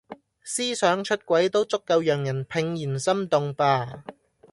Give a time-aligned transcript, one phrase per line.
[0.43, 4.03] 思想出軌都足夠讓人怦然心動吧！